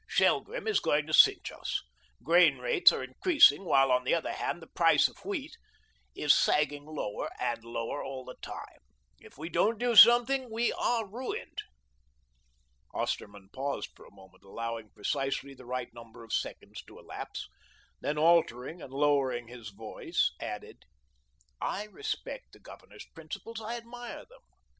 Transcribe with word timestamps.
Shelgrim 0.07 0.67
is 0.67 0.79
going 0.79 1.05
to 1.05 1.13
cinch 1.13 1.51
us. 1.51 1.83
Grain 2.23 2.57
rates 2.57 2.91
are 2.91 3.03
increasing, 3.03 3.63
while, 3.65 3.91
on 3.91 4.03
the 4.03 4.15
other 4.15 4.31
hand, 4.31 4.59
the 4.59 4.65
price 4.65 5.07
of 5.07 5.23
wheat 5.23 5.55
is 6.15 6.33
sagging 6.33 6.85
lower 6.87 7.29
and 7.39 7.63
lower 7.63 8.03
all 8.03 8.25
the 8.25 8.33
time. 8.41 8.79
If 9.19 9.37
we 9.37 9.47
don't 9.47 9.77
do 9.77 9.95
something 9.95 10.49
we 10.49 10.73
are 10.73 11.05
ruined." 11.05 11.59
Osterman 12.91 13.49
paused 13.53 13.89
for 13.95 14.07
a 14.07 14.11
moment, 14.11 14.43
allowing 14.43 14.89
precisely 14.89 15.53
the 15.53 15.67
right 15.67 15.93
number 15.93 16.23
of 16.23 16.33
seconds 16.33 16.81
to 16.87 16.97
elapse, 16.97 17.47
then 17.99 18.17
altering 18.17 18.81
and 18.81 18.91
lowering 18.91 19.49
his 19.49 19.69
voice, 19.69 20.31
added: 20.39 20.81
"I 21.61 21.83
respect 21.83 22.53
the 22.53 22.59
Governor's 22.59 23.05
principles. 23.13 23.61
I 23.61 23.77
admire 23.77 24.25
them. 24.27 24.41